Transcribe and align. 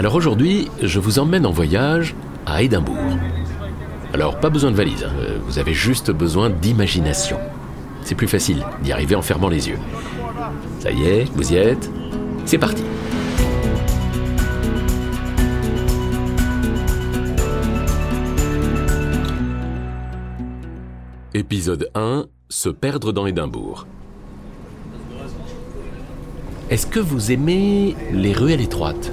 Alors 0.00 0.14
aujourd'hui, 0.14 0.70
je 0.80 0.98
vous 0.98 1.18
emmène 1.18 1.44
en 1.44 1.50
voyage 1.50 2.14
à 2.46 2.62
Édimbourg. 2.62 2.96
Alors 4.14 4.40
pas 4.40 4.48
besoin 4.48 4.70
de 4.70 4.76
valise, 4.76 5.04
hein. 5.04 5.12
vous 5.44 5.58
avez 5.58 5.74
juste 5.74 6.10
besoin 6.10 6.48
d'imagination. 6.48 7.36
C'est 8.02 8.14
plus 8.14 8.26
facile 8.26 8.64
d'y 8.82 8.92
arriver 8.92 9.14
en 9.14 9.20
fermant 9.20 9.50
les 9.50 9.68
yeux. 9.68 9.78
Ça 10.78 10.90
y 10.90 11.02
est, 11.02 11.24
vous 11.34 11.52
y 11.52 11.56
êtes 11.56 11.90
C'est 12.46 12.56
parti 12.56 12.82
Épisode 21.34 21.90
1 21.94 22.24
Se 22.48 22.70
perdre 22.70 23.12
dans 23.12 23.26
Édimbourg. 23.26 23.86
Est-ce 26.70 26.86
que 26.86 27.00
vous 27.00 27.32
aimez 27.32 27.94
les 28.14 28.32
ruelles 28.32 28.62
étroites? 28.62 29.12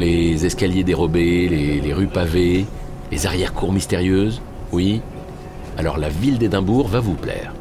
Les 0.00 0.46
escaliers 0.46 0.82
dérobés, 0.82 1.46
les, 1.46 1.92
rues 1.92 2.06
pavées, 2.06 2.64
les 3.12 3.26
arrière-cours 3.26 3.70
mystérieuses 3.70 4.40
Oui 4.72 5.02
Alors 5.76 5.98
la 5.98 6.08
ville 6.08 6.38
d'Édimbourg 6.38 6.88
va 6.88 7.00
vous 7.00 7.12
plaire. 7.12 7.52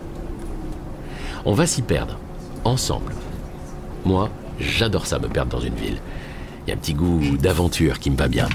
On 1.43 1.51
va 1.51 1.67
s'y 1.67 1.81
perdre, 1.81 2.17
ensemble. 2.63 3.13
Moi, 4.05 4.29
j'adore 4.57 5.05
ça, 5.05 5.19
me 5.19 5.27
perdre 5.27 5.51
dans 5.51 5.59
une 5.59 5.75
ville. 5.75 5.97
Il 6.65 6.69
y 6.69 6.71
a 6.71 6.75
un 6.75 6.79
petit 6.79 6.93
goût 6.93 7.35
d'aventure 7.35 7.99
qui 7.99 8.09
me 8.09 8.15
va 8.15 8.29
bien. 8.29 8.47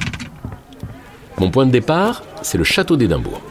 Mon 1.37 1.51
point 1.51 1.67
de 1.67 1.71
départ, 1.71 2.23
c'est 2.41 2.57
le 2.57 2.65
château 2.65 2.97
d'Édimbourg. 2.97 3.43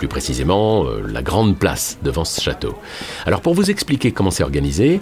Plus 0.00 0.08
précisément, 0.08 0.86
euh, 0.86 1.02
la 1.06 1.20
grande 1.20 1.58
place 1.58 1.98
devant 2.02 2.24
ce 2.24 2.40
château. 2.40 2.74
Alors 3.26 3.42
pour 3.42 3.52
vous 3.52 3.70
expliquer 3.70 4.12
comment 4.12 4.30
c'est 4.30 4.42
organisé, 4.42 4.98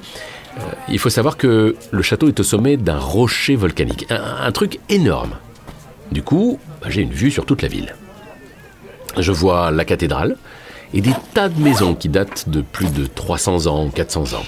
euh, 0.59 0.63
il 0.89 0.99
faut 0.99 1.09
savoir 1.09 1.37
que 1.37 1.77
le 1.93 2.03
château 2.03 2.27
est 2.27 2.41
au 2.41 2.43
sommet 2.43 2.77
d'un 2.77 2.99
rocher 2.99 3.55
volcanique. 3.55 4.07
Un, 4.11 4.51
truc 4.51 4.81
énorme. 4.89 5.37
Du 6.11 6.25
coup, 6.25 6.59
bah, 6.83 6.89
j'ai 6.91 7.03
une 7.03 7.13
vue 7.13 7.31
sur 7.31 7.47
toute 7.47 7.63
la 7.63 7.69
ville. 7.69 7.95
Je 9.17 9.31
vois 9.31 9.71
la 9.71 9.85
cathédrale 9.85 10.37
et 10.93 11.01
des 11.01 11.15
tas 11.33 11.49
de 11.49 11.63
maisons 11.63 11.95
qui 11.95 12.09
datent 12.09 12.49
de 12.49 12.61
plus 12.61 12.93
de 12.93 13.07
300 13.07 13.69
ans, 13.69 13.91
400 13.91 14.35
ans. 14.35 14.47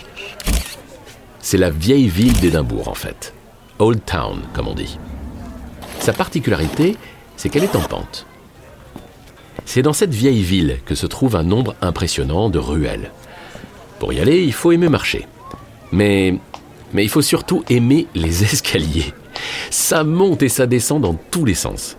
C'est 1.39 1.59
la 1.59 1.71
vieille 1.71 2.09
ville 2.09 2.37
d'Édimbourg 2.41 2.89
en 2.89 2.95
fait. 2.95 3.35
Old 3.79 4.05
Town, 4.05 4.41
comme 4.53 4.67
on 4.67 4.75
dit. 4.75 4.99
Sa 6.01 6.13
particularité, 6.13 6.97
c'est 7.37 7.51
qu'elle 7.51 7.63
est 7.63 7.77
en 7.77 7.83
pente. 7.83 8.27
C'est 9.73 9.83
dans 9.83 9.93
cette 9.93 10.13
vieille 10.13 10.43
ville 10.43 10.79
que 10.85 10.97
se 10.97 11.07
trouve 11.07 11.37
un 11.37 11.45
nombre 11.45 11.77
impressionnant 11.81 12.51
de 12.51 12.59
ruelles. 12.59 13.13
Pour 14.01 14.13
y 14.13 14.19
aller, 14.19 14.43
il 14.43 14.53
faut 14.53 14.73
aimer 14.73 14.89
marcher. 14.89 15.29
Mais, 15.93 16.41
il 16.93 17.09
faut 17.09 17.23
surtout 17.23 17.63
aimer 17.71 18.09
les 18.17 18.43
escaliers. 18.53 19.15
Ça 19.71 20.03
monte 20.03 20.43
et 20.43 20.49
ça 20.49 20.67
descend 20.67 21.03
dans 21.03 21.15
tous 21.15 21.45
les 21.45 21.55
sens. 21.55 21.97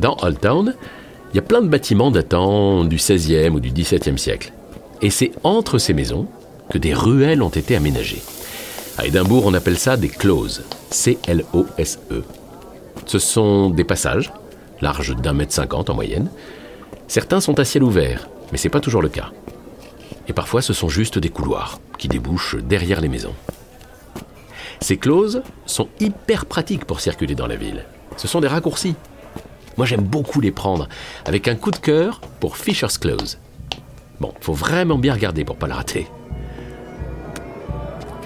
Dans 0.00 0.16
Old 0.22 0.40
Town, 0.40 0.74
il 1.30 1.36
y 1.36 1.38
a 1.38 1.42
plein 1.42 1.60
de 1.60 1.68
bâtiments 1.68 2.10
datant 2.10 2.84
du 2.84 2.96
XVIe 2.96 3.50
ou 3.50 3.60
du 3.60 3.70
XVIIe 3.70 4.18
siècle. 4.18 4.54
Et 5.02 5.10
c'est 5.10 5.32
entre 5.42 5.76
ces 5.76 5.92
maisons 5.92 6.28
que 6.70 6.78
des 6.78 6.94
ruelles 6.94 7.42
ont 7.42 7.50
été 7.50 7.76
aménagées. 7.76 8.22
À 8.96 9.04
Édimbourg, 9.04 9.44
on 9.44 9.52
appelle 9.52 9.76
ça 9.76 9.98
des 9.98 10.08
closes. 10.08 10.62
C-L-O-S-E. 10.88 12.24
Ce 13.04 13.18
sont 13.18 13.68
des 13.68 13.84
passages, 13.84 14.32
larges 14.80 15.14
d'un 15.16 15.32
mètre 15.32 15.52
cinquante 15.52 15.90
en 15.90 15.94
moyenne. 15.94 16.30
Certains 17.08 17.40
sont 17.40 17.58
à 17.58 17.64
ciel 17.64 17.82
ouvert, 17.82 18.28
mais 18.52 18.58
c'est 18.58 18.68
pas 18.68 18.80
toujours 18.80 19.02
le 19.02 19.08
cas. 19.08 19.30
Et 20.28 20.32
parfois, 20.32 20.62
ce 20.62 20.72
sont 20.72 20.88
juste 20.88 21.18
des 21.18 21.28
couloirs 21.28 21.80
qui 21.98 22.08
débouchent 22.08 22.56
derrière 22.56 23.00
les 23.00 23.08
maisons. 23.08 23.34
Ces 24.80 24.96
closes 24.96 25.42
sont 25.66 25.88
hyper 26.00 26.46
pratiques 26.46 26.84
pour 26.84 27.00
circuler 27.00 27.34
dans 27.34 27.46
la 27.46 27.56
ville. 27.56 27.84
Ce 28.16 28.28
sont 28.28 28.40
des 28.40 28.48
raccourcis. 28.48 28.96
Moi, 29.76 29.86
j'aime 29.86 30.02
beaucoup 30.02 30.40
les 30.40 30.52
prendre, 30.52 30.88
avec 31.24 31.48
un 31.48 31.56
coup 31.56 31.70
de 31.70 31.76
cœur 31.76 32.20
pour 32.40 32.56
Fisher's 32.56 32.98
Close. 32.98 33.38
Bon, 34.20 34.32
faut 34.40 34.52
vraiment 34.52 34.98
bien 34.98 35.14
regarder 35.14 35.44
pour 35.44 35.56
pas 35.56 35.66
la 35.66 35.76
rater. 35.76 36.06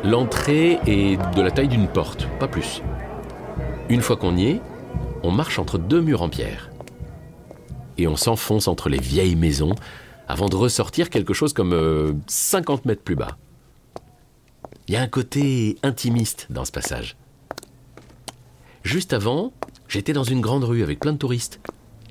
L'entrée 0.05 0.79
est 0.87 1.19
de 1.35 1.43
la 1.43 1.51
taille 1.51 1.69
d'une 1.69 1.89
porte, 1.89 2.29
pas 2.39 2.49
plus. 2.49 2.83
Une 3.89 4.03
fois 4.03 4.17
qu'on 4.17 4.37
y 4.37 4.49
est, 4.49 4.61
on 5.23 5.31
marche 5.31 5.59
entre 5.59 5.79
deux 5.79 6.01
murs 6.01 6.23
en 6.23 6.29
pierre. 6.29 6.71
Et 7.97 8.07
on 8.07 8.17
s'enfonce 8.17 8.69
entre 8.69 8.89
les 8.89 9.01
vieilles 9.01 9.37
maisons 9.37 9.75
avant 10.29 10.49
de 10.49 10.57
ressortir 10.57 11.11
quelque 11.11 11.33
chose 11.33 11.53
comme 11.53 12.21
50 12.27 12.81
euh, 12.81 12.83
mètres 12.89 13.03
plus 13.03 13.17
bas. 13.17 13.37
Il 14.87 14.95
y 14.95 14.97
a 14.97 15.03
un 15.03 15.09
côté 15.09 15.77
intimiste 15.83 16.47
dans 16.51 16.65
ce 16.65 16.73
passage. 16.73 17.17
Juste 18.83 19.13
avant, 19.13 19.53
j'étais 19.89 20.13
dans 20.13 20.25
une 20.25 20.41
grande 20.41 20.65
rue 20.65 20.83
avec 20.83 21.01
plein 21.01 21.13
de 21.13 21.19
touristes. 21.19 21.61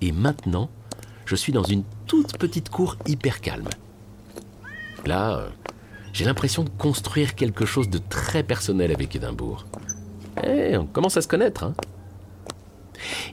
Et 0.02 0.12
maintenant, 0.12 0.70
je 1.26 1.36
suis 1.36 1.54
dans 1.54 1.64
une 1.64 1.84
toute 2.06 2.38
petite 2.38 2.70
cour 2.70 2.98
hyper 3.08 3.42
calme. 3.42 3.70
Là, 5.06 5.38
euh, 5.38 5.50
j'ai 6.14 6.26
l'impression 6.26 6.64
de 6.64 6.70
construire 6.70 7.36
quelque 7.36 7.66
chose 7.66 7.90
de 7.90 8.00
très 8.10 8.44
personnel 8.44 8.92
avec 8.92 9.16
Édimbourg. 9.16 9.66
Eh, 10.44 10.78
on 10.78 10.86
commence 10.86 11.18
à 11.18 11.22
se 11.22 11.28
connaître, 11.28 11.64
hein. 11.64 11.74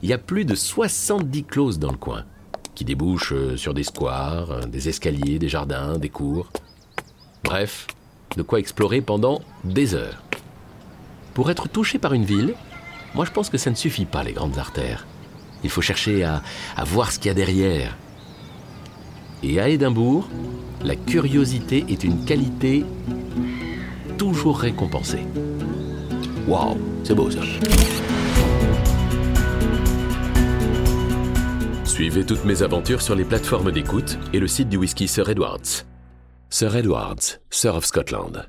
Il 0.04 0.10
y 0.10 0.12
a 0.12 0.18
plus 0.18 0.44
de 0.44 0.54
70 0.54 1.44
closes 1.44 1.78
dans 1.78 1.90
le 1.90 1.96
coin 1.96 2.24
qui 2.74 2.84
débouchent 2.84 3.32
euh, 3.32 3.56
sur 3.56 3.72
des 3.72 3.84
squares, 3.84 4.50
euh, 4.50 4.60
des 4.66 4.90
escaliers, 4.90 5.38
des 5.38 5.48
jardins, 5.48 5.96
des 5.96 6.10
cours. 6.10 6.52
Bref, 7.42 7.86
de 8.36 8.42
quoi 8.42 8.58
explorer 8.58 9.00
pendant 9.00 9.40
des 9.64 9.94
heures. 9.94 10.22
Pour 11.32 11.50
être 11.50 11.70
touché 11.70 11.98
par 11.98 12.12
une 12.12 12.26
ville, 12.26 12.52
moi 13.14 13.24
je 13.24 13.30
pense 13.30 13.48
que 13.48 13.56
ça 13.56 13.70
ne 13.70 13.74
suffit 13.76 14.04
pas 14.04 14.22
les 14.22 14.34
grandes 14.34 14.58
artères. 14.58 15.06
Il 15.62 15.70
faut 15.70 15.80
chercher 15.80 16.22
à, 16.22 16.42
à 16.76 16.84
voir 16.84 17.10
ce 17.10 17.18
qu'il 17.18 17.28
y 17.28 17.30
a 17.30 17.34
derrière. 17.34 17.96
Et 19.42 19.58
à 19.58 19.70
Édimbourg, 19.70 20.28
la 20.82 20.96
curiosité 20.96 21.82
est 21.88 22.04
une 22.04 22.26
qualité 22.26 22.84
toujours 24.18 24.58
récompensée. 24.58 25.24
Waouh, 26.46 26.76
c'est 27.04 27.14
beau 27.14 27.30
ça. 27.30 27.40
Suivez 31.94 32.26
toutes 32.26 32.44
mes 32.44 32.64
aventures 32.64 33.00
sur 33.00 33.14
les 33.14 33.22
plateformes 33.22 33.70
d'écoute 33.70 34.18
et 34.32 34.40
le 34.40 34.48
site 34.48 34.68
du 34.68 34.76
whisky 34.76 35.06
Sir 35.06 35.28
Edwards. 35.28 35.84
Sir 36.50 36.74
Edwards, 36.74 37.38
Sir 37.50 37.76
of 37.76 37.84
Scotland. 37.84 38.48